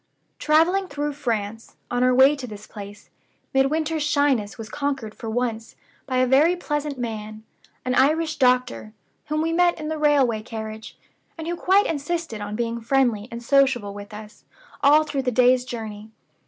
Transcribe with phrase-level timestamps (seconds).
[0.39, 3.11] "Traveling through France, on our way to this place,
[3.53, 5.75] Midwinter's shyness was conquered for once,
[6.07, 7.43] by a very pleasant man
[7.85, 8.93] an Irish doctor
[9.27, 10.97] whom we met in the railway carriage,
[11.37, 14.43] and who quite insisted on being friendly and sociable with us
[14.81, 16.09] all through the day's journey.